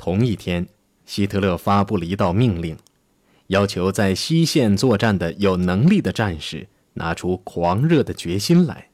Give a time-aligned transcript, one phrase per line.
[0.00, 0.66] 同一天，
[1.04, 2.74] 希特勒发布了一道命令，
[3.48, 8.88] 要求在西线作战的有能力的战士拿出狂热的决心来。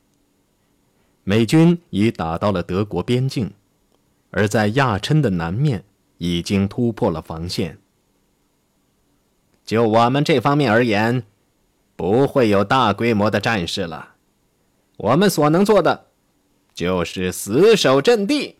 [1.23, 3.53] 美军已打到了德国边境，
[4.33, 5.85] 而在亚琛的南面
[6.19, 7.79] 已经突破了防线。
[9.65, 11.23] 就我们这方面而言，
[11.95, 14.15] 不会有大规模的战事了。
[14.97, 16.07] 我们所能做的，
[16.75, 18.57] 就是死守阵地。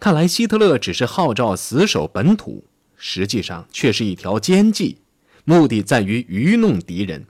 [0.00, 2.64] 看来希特勒只是号召死守本土，
[2.96, 4.98] 实际上却是一条奸计，
[5.44, 7.26] 目的在于愚弄敌人。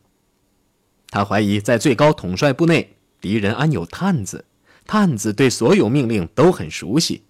[1.09, 4.45] 他怀疑在最高统帅部内，敌人安有探子，
[4.87, 7.23] 探子对所有命令都很熟悉。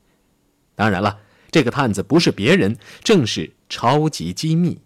[0.75, 1.21] 当然了，
[1.53, 4.79] 这个探子不是别人，正是超级机密。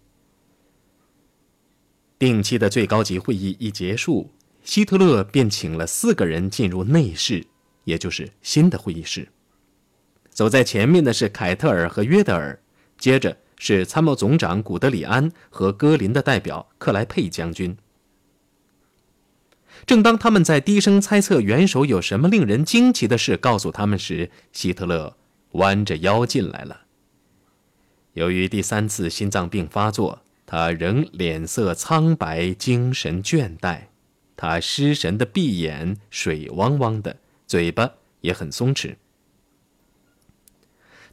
[2.19, 4.29] 定期的最高级会议一结束，
[4.63, 7.43] 希特勒便请了四个人进入内室，
[7.85, 9.27] 也就是新的会议室。
[10.33, 12.59] 走在前面的是凯特尔和约德尔，
[12.97, 17.77] 接着是参谋总长古德里安和戈林的代表克莱佩将军。
[19.85, 25.15] 正当他们在低声猜测元首有什么令人惊奇的事告诉他们时，希特勒
[25.51, 26.81] 弯着腰进来了。
[28.13, 33.87] 由于第三次心脏病发作，他仍脸色苍白、精神倦怠，
[34.35, 38.95] 他失神的闭眼，水汪汪的，嘴巴也很松弛。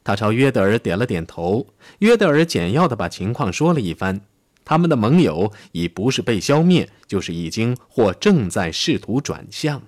[0.03, 1.67] 他朝约德尔点了点头，
[1.99, 4.21] 约德尔简要的把情况说了一番。
[4.63, 9.81] 他们的盟友已不是被消灭，就是已经或正在试图转向。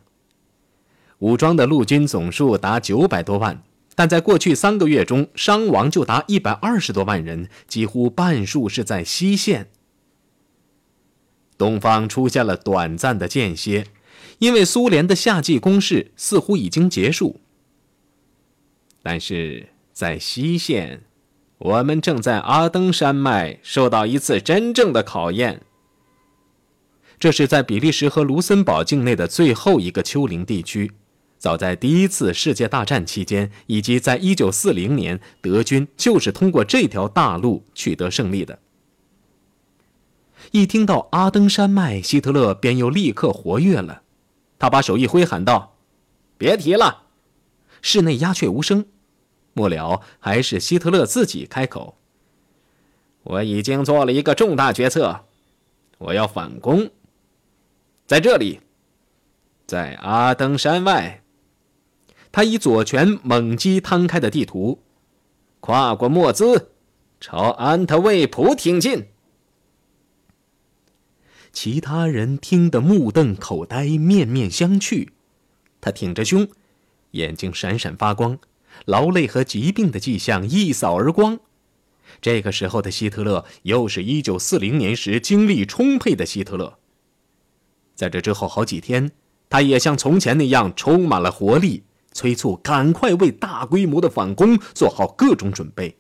[1.20, 3.64] 武装的陆军总数达九百多万，
[3.96, 9.70] 但在过去三个月中，伤亡就达一百二十多万人，几乎半数是在西线。
[11.58, 13.88] 东方出现了短暂的间歇，
[14.40, 17.40] 因为苏联的夏季攻势似乎已经结束，
[19.02, 19.70] 但是。
[19.94, 21.04] 在西线，
[21.60, 25.62] 我们正在阿登山脉受到一次真正的考验。
[27.20, 30.92] 这是在比利时和卢森堡境内的最后一个丘陵地区。
[31.38, 38.60] 早在第一次世界大战期间，以及在一九四零年，德军就是通过这条大路取得胜利的。
[40.52, 44.02] 一听到阿登山脉，希特勒便又立刻活跃了。
[44.58, 45.76] 他把手一挥，喊道
[46.38, 47.04] ：“别提了！”
[47.82, 48.86] 室内鸦雀无声。
[49.54, 51.98] 末了，还是希特勒自己开口
[53.24, 55.26] ：“我已经做了一个重大决策，
[56.00, 56.90] 我要反攻。
[58.06, 58.62] 在这里，
[59.66, 61.22] 在阿登山外。”
[62.32, 64.80] 他以左拳猛击摊开的地图，
[65.60, 66.72] 跨过莫兹，
[67.20, 69.06] 朝安特卫普挺进。
[71.52, 75.10] 其他人听得目瞪口呆，面面相觑。
[75.80, 76.48] 他挺着胸，
[77.12, 78.40] 眼睛闪闪发光。
[78.86, 81.40] 劳累和疾病的迹象一扫而光。
[82.22, 86.78] 这个时候的希特勒，又是一九四零年时精力充沛的希特勒。
[87.96, 89.12] 在这之后好几天，
[89.50, 95.98] 他也像从前那样充满了活力，催促赶快为大规模的反攻做好各种准备。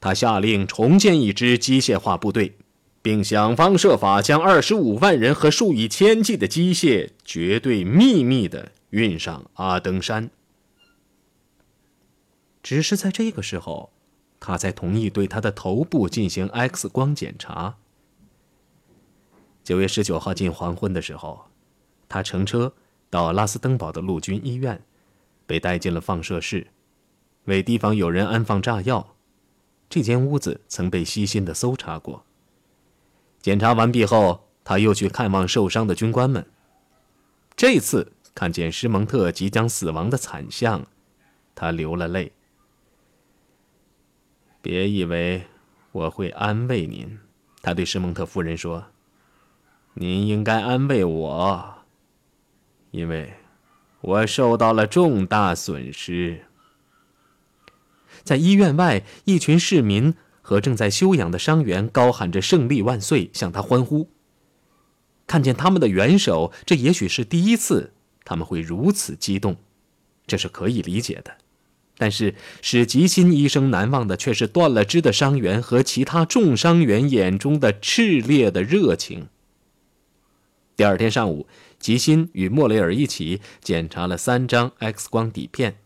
[0.00, 2.56] 他下令重建一支机械化部队，
[3.02, 10.30] 并想方设法将二十五万人和数以千计的机械绝对秘密地运上阿登山。
[12.62, 13.90] 只是在这个时候，
[14.38, 17.76] 他才同意对他的头部进行 X 光检查。
[19.62, 21.46] 九月十九号近黄昏的时候，
[22.08, 22.72] 他乘车
[23.08, 24.82] 到拉斯登堡的陆军医院，
[25.46, 26.68] 被带进了放射室，
[27.44, 29.14] 为提防有人安放炸药。
[29.88, 32.24] 这间屋子曾被细心的搜查过。
[33.40, 36.46] 检查完毕后，他又去看望受伤的军官们。
[37.56, 40.86] 这次看见施蒙特即将死亡的惨象，
[41.54, 42.32] 他流了泪。
[44.62, 45.44] 别以为
[45.92, 47.18] 我会安慰您，
[47.62, 48.86] 他对施蒙特夫人说
[49.94, 51.74] ：“您应该安慰我，
[52.90, 53.34] 因为
[54.00, 56.44] 我受到了重大损失。”
[58.22, 64.10] 在医院外，一群市民和正在休养的伤员高喊着“胜利万岁”，向他欢呼。
[65.26, 67.92] 看见他们的元首，这也许是第一次，
[68.24, 69.56] 他们会如此激动，
[70.26, 71.38] 这是可以理解的。
[72.00, 79.28] 但是使吉辛医生难忘的却是断了肢的伤员和其他重伤员眼中的炽烈的热情。
[80.78, 81.46] 第二天上午，
[81.78, 85.76] 吉辛与莫雷尔一起检查了三张 X 光底片。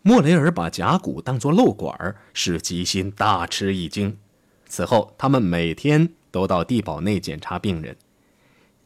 [0.00, 4.16] 莫雷尔把甲骨当作漏管，使吉辛大吃一惊。
[4.64, 7.94] 此后，他们每天都到地堡内检查病人。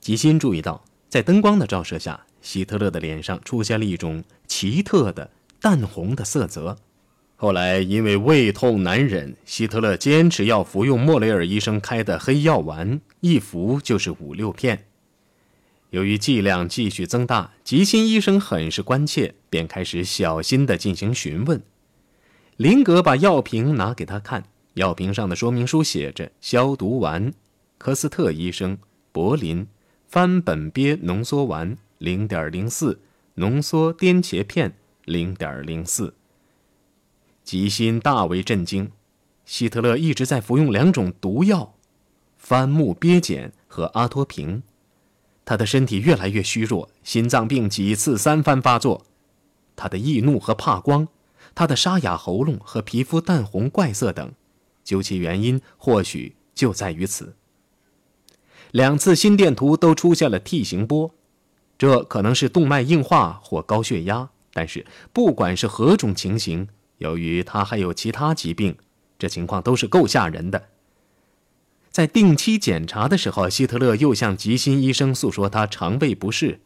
[0.00, 5.31] 吉辛注意到，在灯光的照射下，希特勒的脸上出现了一种奇特的。
[5.66, 6.78] 淡红的色泽，
[7.34, 14.84] 后来因为胃痛难忍，希特勒坚持要服用莫雷尔医生开的黑药丸，一服就是五六片。
[15.90, 21.60] 由于剂量继续增大，吉辛医生很是关切，便开始小心地进行询问。
[22.56, 27.32] 林格把药瓶拿给他看，药瓶上的说明书写着：消毒丸，
[27.76, 28.78] 科斯特医生，
[29.10, 29.66] 柏林，
[30.06, 33.00] 番苯鳖浓缩丸，零点零四，
[33.34, 34.76] 浓缩颠茄片，
[35.06, 36.14] 零点零四。
[37.43, 38.91] 吉辛大为震惊，
[39.44, 41.75] 希特勒一直在服用两种毒药，
[42.37, 44.62] 番木鳖碱和阿托平。
[45.44, 49.06] 他的身体越来越虚弱，心脏病几次三番发作。
[49.76, 51.06] 他的易怒和怕光，
[51.55, 54.32] 他的沙哑喉咙和皮肤淡红怪色等，
[54.82, 57.37] 究其原因，或许就在于此。
[58.73, 61.14] 两次心电图都出现了 T 型波，
[61.79, 64.31] 这可能是动脉硬化或高血压。
[64.56, 66.67] 但是不管是何种情形，
[66.97, 68.75] 由于他还有其他疾病，
[69.19, 70.69] 这情况都是够吓人的。
[71.91, 76.61] 在定期检查的时候，希特勒又向吉辛医生诉说他肠胃不适。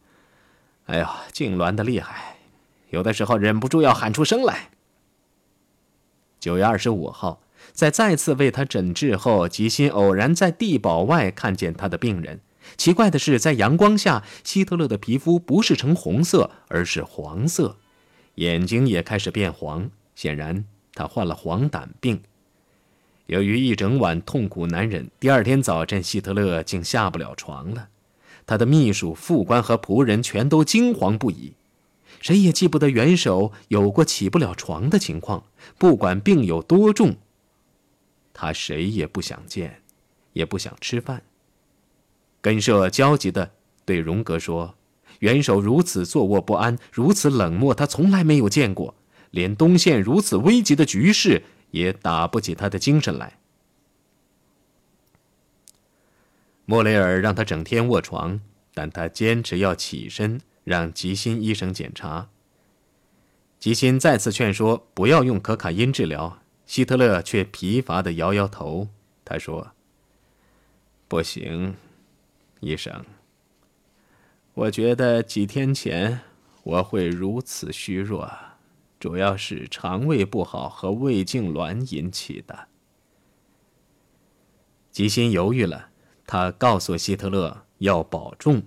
[0.85, 2.37] 哎呀，痉挛的厉害，
[2.91, 4.69] 有的时候忍不住要喊出声来。
[6.39, 7.41] 九月二十五号，
[7.73, 12.39] 在再次为他诊治后，吉辛偶然在地堡外看见他的病人。
[12.77, 17.77] 奇怪的是，在阳光下，希特勒的皮肤不是呈红色，而是黄色，
[18.41, 19.91] 眼睛也开始变黄。
[20.15, 20.65] 显然，
[20.95, 22.21] 他患了黄疸病。
[23.27, 27.89] 由于一整晚痛苦难忍，第二天早晨，希特勒竟下不了床了。
[28.47, 31.53] 他的秘书、副官和仆人全都惊惶不已。
[32.19, 35.43] 谁也记不得元首有过起不了床的情况。
[35.77, 37.15] 不管病有多重，
[38.33, 39.83] 他谁也不想见，
[40.33, 41.21] 也不想吃饭。
[42.41, 43.51] 根舍焦急地
[43.85, 44.73] 对荣格说
[45.21, 48.93] ：“元首如此坐卧不安，如此冷漠，他从来没有见过。”
[49.31, 53.39] 连东线如此危急的局势也打不起他的精神来。
[56.65, 58.41] 莫雷尔让他整天卧床，
[58.73, 62.27] 但他坚持要起身让吉辛医生检查。
[63.57, 68.89] 吉辛再次劝说不要用可卡因治疗，希特勒却疲乏地摇摇头。
[69.23, 69.71] 他说
[71.07, 71.75] ：“不行，
[72.59, 73.05] 医生，
[74.61, 76.19] 我觉得几天前
[76.61, 78.31] 我会如此虚弱。”
[78.99, 82.67] 主要是肠胃不好和胃痉挛引起的。
[84.91, 85.87] 吉辛犹豫了，
[86.27, 88.61] 他告诉希特勒要保重，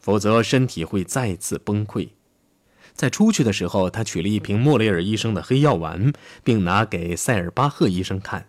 [0.00, 2.08] 否则身体会再次崩溃。
[2.94, 8.48] 在出去的时候，他取了一瓶莫雷尔医生的黑药丸，并拿给塞尔巴赫医生看。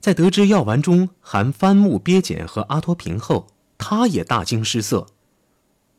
[0.00, 3.46] 在得知药丸中含番木鳖碱和阿托平后，
[3.78, 5.06] 他也大惊失色。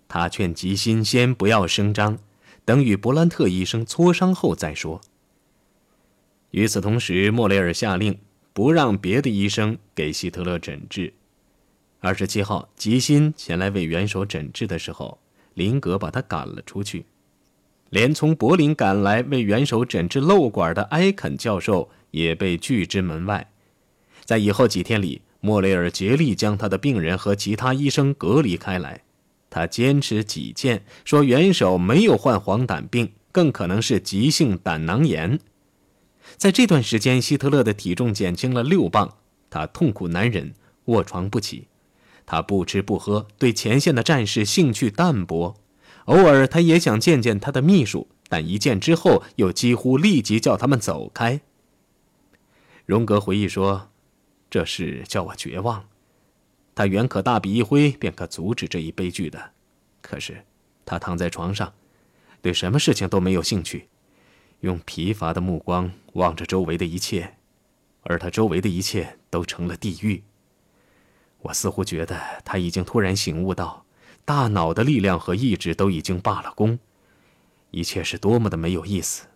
[0.07, 2.17] 他劝吉辛先不要声张。
[2.63, 4.99] 等与伯兰特医生磋商后再说。
[6.49, 8.17] 与此同时，莫雷尔下令
[8.53, 11.13] 不让别的医生给希特勒诊治。
[11.99, 15.19] 二十七号，吉辛前来为元首诊治的时候，
[15.53, 17.05] 林格把他赶了出去。
[17.91, 23.51] 连从柏林赶来为元首诊治漏管的埃肯教授也被拒之门外。
[24.23, 29.04] 在以后几天里，莫雷尔竭力将他的病人和其他医生隔离开来。
[29.55, 35.39] 他坚持己见，说元首没有患黄疸病，更可能是急性胆囊炎。
[36.35, 39.15] 在这段时间，希特勒的体重减轻了六磅，
[39.49, 40.53] 他痛苦难忍，
[40.87, 41.69] 卧床不起。
[42.25, 45.55] 他不吃不喝，对前线的战士兴趣淡薄。
[46.07, 51.39] 偶尔，他也想见见他的秘书，但一见之后，又几乎立即叫他们走开。
[52.85, 53.87] 荣格回忆说
[54.51, 55.85] ：“这事叫我绝望。”
[56.75, 59.51] 他原可大笔一挥便可阻止这一悲剧的，
[60.01, 60.45] 可是
[60.85, 61.73] 他躺在床上，
[62.41, 63.87] 对什么事情都没有兴趣，
[64.59, 67.37] 用疲乏的目光望着周围的一切，
[68.01, 70.21] 而他周围的一切都成了地狱。
[71.43, 73.85] 我似乎觉得他已经突然醒悟到，
[74.25, 76.77] 大脑的力量和意志都已经罢了工，
[77.71, 79.27] 一切是多么的没有意思。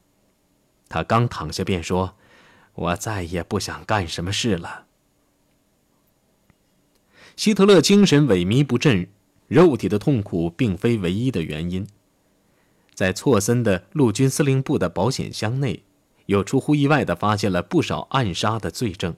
[0.89, 2.17] 他刚躺下便说
[2.73, 4.87] ：“我再也不想干什么事了。”
[7.39, 9.07] 希特勒精神萎靡不振，
[9.47, 11.87] 肉体的痛苦并非唯一的原因。
[12.93, 15.83] 在措森的陆军司令部的保险箱内，
[16.25, 19.15] 又出乎意外地发现了不少暗杀的罪证，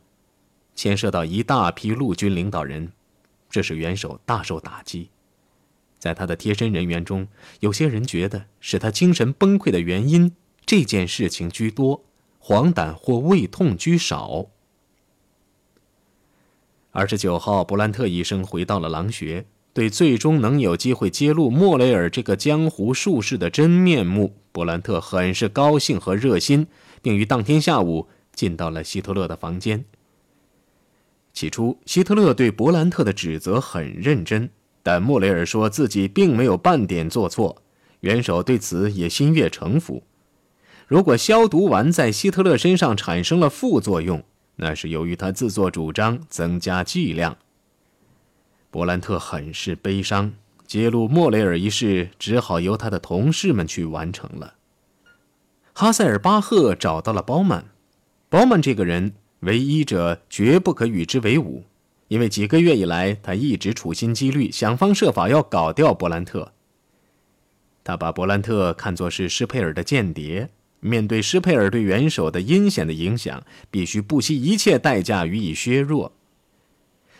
[0.75, 2.91] 牵涉到一大批陆军领导人，
[3.49, 5.09] 这使元首大受打击。
[5.97, 7.27] 在他的贴身人员中，
[7.61, 12.05] 有些人觉得使他精神崩溃的原因这件事情居多，
[12.37, 14.45] 黄疸或胃痛居少。
[16.93, 26.67] 二十九号，布兰特医生回到了狼穴，对最终能有机会揭露莫雷尔这个江湖术士的真面目，伯兰特很是高兴和热心，
[27.01, 29.85] 并于当天下午进到了希特勒的房间。
[31.31, 34.49] 起初，希特勒对伯兰特的指责很认真，
[34.83, 37.63] 但莫雷尔说自己并没有半点做错，
[38.01, 40.03] 元首对此也心悦诚服。
[40.87, 44.21] 如果消毒丸在希特勒身上产生了副作用，
[44.63, 47.35] 那是由于他自作主张增加剂量。
[48.69, 50.33] 伯兰特很是悲伤，
[50.67, 54.53] 揭露莫雷尔一事只好由他的同事们去完成了。
[55.73, 57.65] 哈塞尔巴赫找到了包曼，
[58.29, 61.63] 包曼这个人为医者绝不可与之为伍，
[62.07, 66.53] 因为几个月以来他一直处心积虑，想方设法要搞掉伯兰特。
[67.83, 76.11] 他把伯兰特看作是施佩尔的间谍，面对施佩尔对元首的阴险的影响，必须不惜一切代价予以削弱。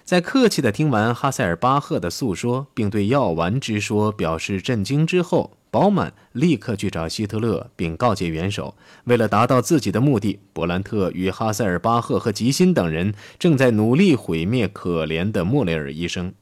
[0.04, 8.76] 在客气地听完哈塞尔巴赫的诉说，并对药丸之说表示震惊之后，保满立刻去找希特勒，并告诫元首，
[9.06, 16.34] 为了达到自己的目的，伯兰特与哈塞尔巴赫和吉辛等人正在努力毁灭可怜的莫雷尔医生。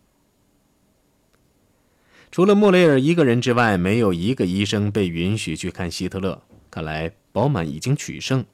[2.32, 6.42] 除了莫雷尔一个人之外，没有一个医生被允许去看希特勒。
[6.70, 8.46] 看来饱满已经取胜。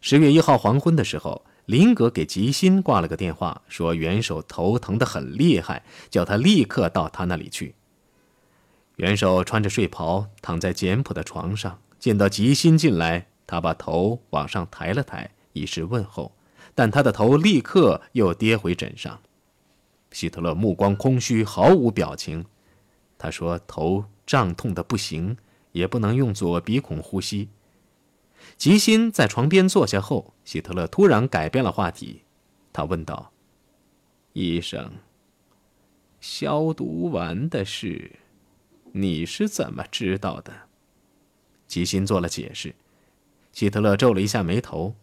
[0.00, 1.44] 十月一号黄昏的时候。
[1.66, 7.76] 林格给吉辛挂了个电话，说元首头疼得很厉害，叫他立刻到他那里去。
[8.96, 16.32] 元首穿着睡袍躺在简朴的床上，见到吉辛进来，他把头往上抬了抬，以示问候，
[16.74, 19.20] 但他的头立刻又跌回枕上。
[20.10, 22.44] 希特勒目光空虚，毫无表情。
[23.16, 25.36] 他说头胀痛的不行，
[25.72, 27.48] 也不能用左鼻孔呼吸。
[28.56, 32.22] 吉辛在床边坐下后，希特勒突然改变了话题。
[32.72, 33.32] 他问道
[34.32, 34.92] ：“医生，
[36.20, 38.12] 消毒丸的事，
[38.92, 40.52] 你是怎么知道的？”
[41.66, 42.74] 吉辛做了解释。
[43.52, 44.94] 希特勒皱了一下眉头：“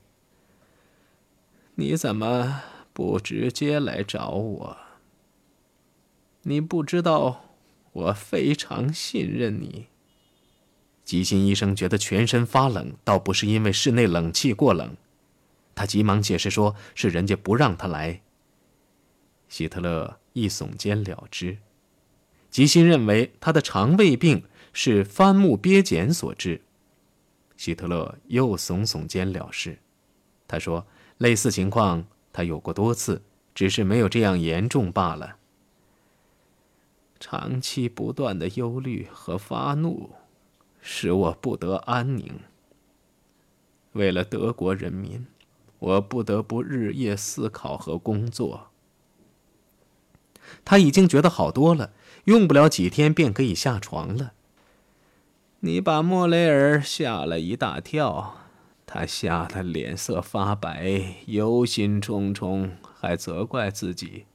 [1.76, 2.62] 你怎么
[2.94, 4.78] 不直接来找我？
[6.44, 7.46] 你不知道
[7.92, 9.88] 我非常信任你。”
[11.10, 14.96] 吉辛医生觉得全身发冷，倒不是因为室内冷气过冷，
[15.74, 18.22] 他急忙解释说：“是人家不让他来。”
[19.50, 21.58] 希特勒一耸肩了之。
[22.52, 26.62] 吉辛认为他的肠胃病是翻木鳖碱所致。
[27.58, 29.80] 希特勒又耸耸肩了事。
[30.48, 30.86] 他说
[31.18, 33.24] ：“类似情况他有过多次，
[33.56, 35.38] 只是没有这样严重罢了。
[37.20, 40.12] 长期不断的忧虑和发怒。”
[40.82, 42.40] 使我不得安宁。
[43.94, 45.26] 为了德国人民，
[45.80, 48.68] 我不得不日夜思考和工作。
[50.64, 51.94] 他已经觉得好多了，
[52.26, 54.34] 用不了几天便可以下床了。
[55.60, 58.38] 你把莫雷尔吓了一大跳，
[58.86, 64.26] 他吓得脸色发白，忧心忡忡，还责怪自己。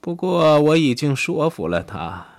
[0.00, 2.37] 不过我已经说服了他。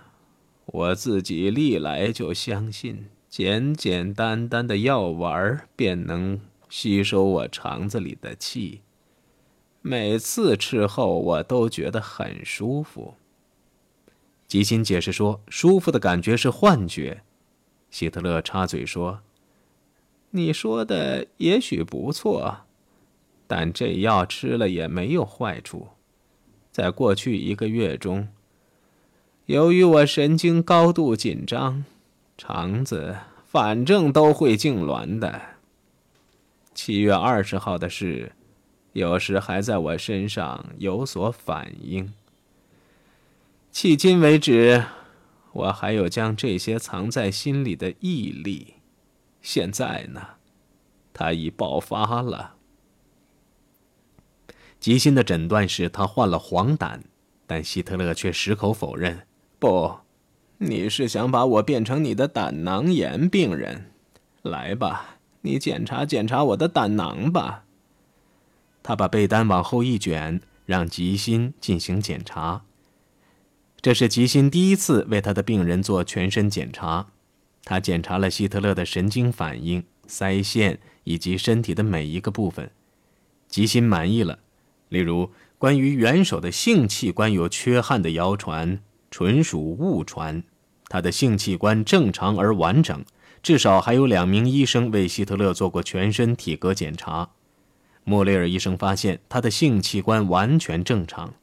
[0.71, 8.81] 我自己历来就相信，简简单单的药丸便能吸收我肠子里的气。
[9.81, 13.15] 每次吃后，我都觉得很舒服。
[14.47, 17.23] 吉辛解释说：“舒服的感觉是幻觉。”
[17.89, 19.21] 希特勒插嘴说
[20.31, 22.59] ：“你说的也许不错，
[23.47, 25.87] 但这药吃了也没有坏处。
[26.71, 28.27] 在过去一个月中。”
[29.49, 31.83] 由于我神经高度紧张，
[32.37, 35.41] 肠子反正都会痉挛的。
[36.75, 38.33] 七月二十号的事，
[38.93, 42.13] 有时还在我身上有所反应。
[43.73, 44.85] 迄今为止，
[45.53, 48.75] 我还有将这些藏在心里的毅力。
[49.41, 50.21] 现在呢，
[51.11, 52.53] 它已爆发了。
[54.79, 56.99] 吉辛的诊断是他患了黄疸，
[57.47, 59.25] 但希特勒却矢口否认。
[59.59, 59.97] 不，
[60.59, 63.91] 你是想把我变成你的胆囊炎病人？
[64.41, 67.65] 来吧，你检查检查我的胆囊吧。
[68.81, 72.63] 他把被单往后一卷，让吉辛进行检查。
[73.81, 77.07] 这是吉辛第一次为他的病人做全身检查。
[77.65, 82.71] 他检查了希特勒的神经反应、腮腺以及身体的每一个部分。
[83.49, 84.39] 吉辛满意了，
[84.87, 88.79] 例如关于元首的性器官有缺憾的谣传。
[89.11, 90.43] 纯属误传，
[90.87, 93.03] 他的性器官正常而完整，
[93.41, 97.29] 至少还有两名医生为希特勒做过全身体格检查。
[98.03, 101.33] 莫雷尔医生发现他的性器官完全正常。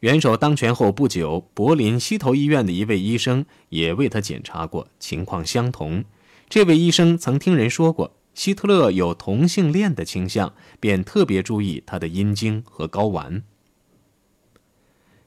[0.00, 6.04] 元首当权后不久，柏林西头医院的一位医生也为他检查过，情况相同。
[6.48, 13.42] 这位医生曾听人说过希特勒有同性恋的倾向，便特别注意他的阴茎和睾丸。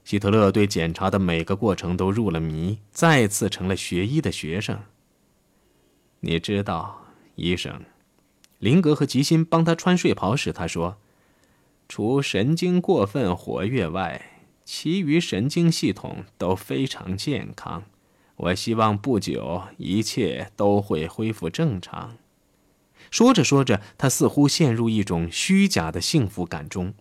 [0.04, 4.80] 希特勒对检查的每个过程都入了迷，再次成了学医的学生。
[6.20, 7.06] 你知道，
[7.36, 7.84] 医生，
[8.58, 10.98] 林格和吉辛帮他穿睡袍时，他说
[11.88, 14.28] ：“除神经过分活跃外。”
[14.64, 17.82] 其余神经系统都非常健康，
[18.36, 22.16] 我希望不久一切都会恢复正常。
[23.10, 26.94] 说着说着，他似乎陷入一种虚假的幸福感中。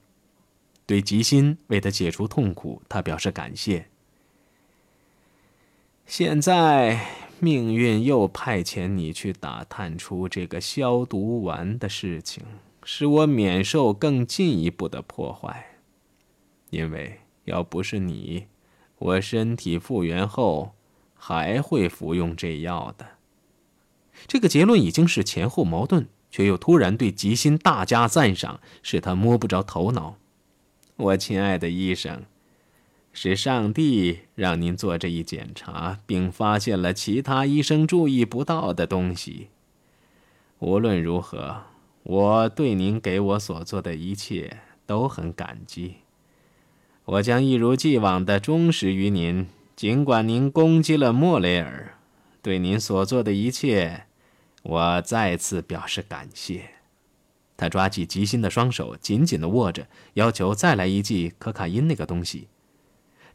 [0.85, 3.88] 对吉心为他解除痛苦，他表示感谢。
[6.05, 7.05] 现在
[7.39, 12.43] 命运又派遣你去打探出这个消毒丸的事情，
[12.83, 15.77] 使我免受更进一步的破坏，
[16.69, 17.19] 因为。
[17.45, 18.45] 要不是你，
[19.00, 20.75] 我身体复原后
[21.15, 23.17] 还会服用这药的。
[24.27, 30.17] 这个结论已经是前后矛盾，却又突然对吉心大加赞赏，使他摸不着头脑。
[31.01, 32.25] 我亲爱的医生，
[33.12, 39.48] 是上帝让您做这一检查，并发现了其他医生注意不到的东西。
[40.60, 41.63] 无论如何，
[42.03, 45.96] 我对您给我所做的一切都很感激。
[47.05, 51.98] 我将一如既往的忠实于您，尽管您攻击了莫雷尔。
[52.43, 54.03] 对您所做的一切，
[54.62, 56.80] 我再次表示感谢。
[57.62, 62.48] 他抓起吉辛的双手，紧紧地握着，要求再来一剂可卡因那个东西。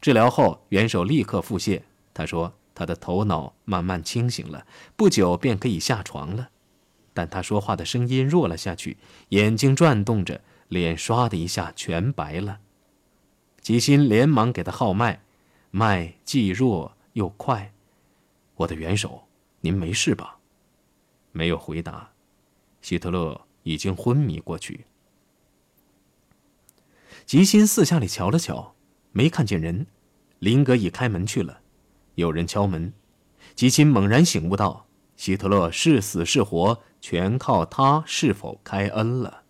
[0.01, 1.83] 治疗后，元首立刻腹泻。
[2.13, 4.67] 他说他的头脑慢慢清醒了，
[4.97, 6.49] 不久便可以下床了。
[7.15, 8.97] 但他说话的声音弱了下去，
[9.29, 12.59] 眼睛转动着，脸唰的一下全白了。
[13.61, 15.21] 吉辛连忙给他号脉，
[15.71, 17.73] 脉既弱又快。
[18.57, 19.23] 我的元首，
[19.61, 20.39] 您没事吧？
[21.31, 22.11] 没有回答。
[22.83, 24.87] 希特勒已经昏迷过去。
[27.27, 28.77] 吉辛四下里瞧了瞧，
[29.11, 29.89] 没看见人。
[30.39, 31.61] 林格已开门去了。
[32.15, 32.93] 有人敲门，
[33.57, 39.43] 吉辛猛然醒悟到，希特勒是死是活，全靠他是否开恩了。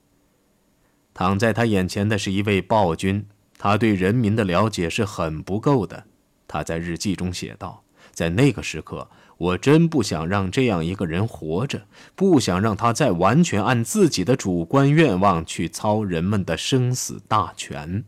[1.12, 3.26] 躺在他眼前的是一位暴君。
[3.59, 6.07] 他对人民的了解是很不够的。
[6.48, 18.05] 他在日记中写道：“在那个时刻，我真不想让这样一个人活着，不想让他再完全按自己的主观愿望去操人们的生死大权。”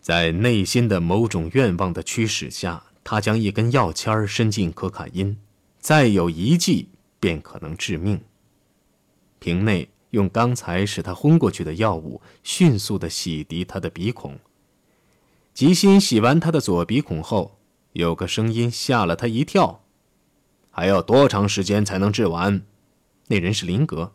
[0.00, 5.36] 在内心的某种愿望的驱使下，他将一根药签伸进可卡因，
[5.78, 8.20] 再有一剂便可能致命。
[9.38, 9.88] 瓶内。
[10.10, 14.40] 用刚才使他昏过去的药物，迅速地洗涤他的鼻孔。
[15.54, 17.59] 吉辛洗完他的左鼻孔后，
[17.92, 19.84] 有个声音吓了他一跳
[20.70, 22.64] ：“还要多长时间才能治完？”
[23.28, 24.12] 那人是林格。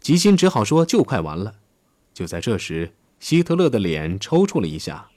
[0.00, 1.56] 吉辛只好说：“就快完了。”
[2.12, 5.08] 就在这时，希特勒的脸抽搐了一下，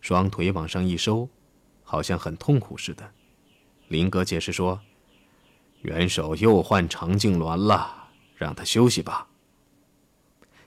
[0.00, 1.28] 双腿往上一收，
[1.82, 3.10] 好像很痛苦似的。
[3.88, 4.80] 林格解释说
[5.82, 7.96] ：“元首又患肠痉挛了。”
[8.36, 9.28] 让他休息吧。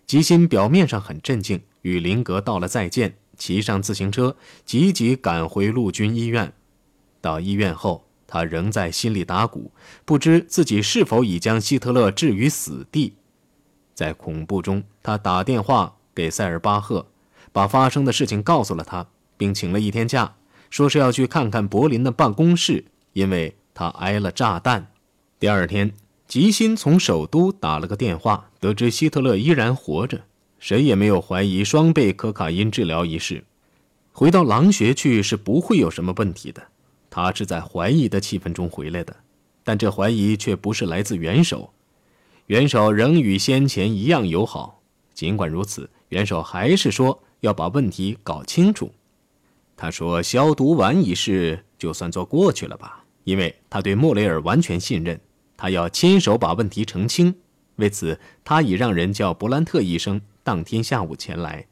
[0.06, 6.54] 吉辛表面上很镇静，与林格道了再见，骑上自行车，急急赶回陆军医院。
[7.22, 9.72] 到医院后，他仍在心里打鼓，
[10.06, 13.16] 不知自己是否已将希特勒置于死地。
[13.94, 17.08] 在恐怖中，他打电话给塞尔巴赫，
[17.52, 20.36] 把发生的事情告诉了他，并请了一天假，
[20.70, 24.92] 说是要去看看柏林的办公室，因为他挨了炸弹。
[25.40, 25.94] 第二天。
[26.26, 30.22] 吉辛从首都打了个电话，得知希特勒依然活着，
[30.64, 33.44] 谁也没有怀疑双倍可卡因治疗一事。
[34.14, 36.64] 回到狼穴去是不会有什么问题的。
[37.10, 39.14] 他是在怀疑的气氛中回来的，
[39.66, 41.74] 但这怀疑却不是来自元首。
[42.46, 44.82] 元首仍与先前一样友好。
[45.14, 48.90] 尽管如此，元首还是说要把问题搞清楚。
[49.76, 55.20] 他说：“消毒丸一事就算做过去了吧，因为他对莫雷尔完全信任。”
[55.58, 57.36] 他要亲手把问题澄清，
[57.76, 61.68] 为此他已让人叫伯兰特医生当天下午前来。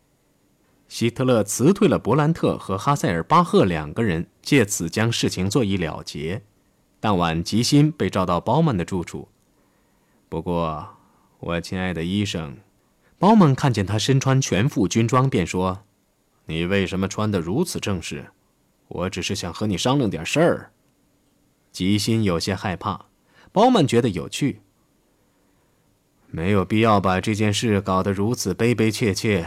[0.88, 6.42] 希特勒辞退了伯兰特和哈塞尔巴赫两个人，借此将事情做一了结。
[7.00, 9.30] 当晚，吉辛被召到包曼的住处。
[10.28, 10.98] 不过，
[11.40, 12.58] 我亲爱的医生，
[13.18, 15.84] 包曼看见他身穿全副军装，便说
[16.48, 18.32] ：“你为什么穿得如此正式？
[18.88, 20.72] 我只是想和你商量点事儿。”
[21.72, 23.06] 吉辛有些害怕。
[23.54, 24.62] 包曼觉得有趣，
[26.34, 29.46] 没有必要把这件事搞得如此悲悲切切。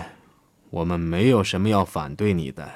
[0.69, 2.71] 我们没有什么要反对你的，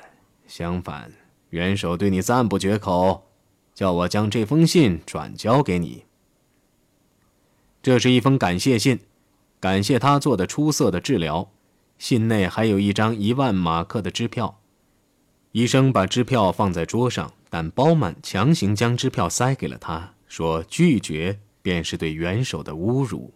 [0.47, 1.13] 相反，
[1.51, 3.27] 元首对你赞不绝口，
[3.75, 6.05] 叫我将这封信转交给你。
[7.83, 9.01] 这是一封感谢信，
[9.61, 11.51] 感谢他做的出色的治疗。
[11.99, 14.61] 信内还有一张一万马克的支票。
[15.53, 23.35] 医生把支票放在桌上，但包曼强行将支票塞给了他，说：“拒绝便是对元首的侮辱。”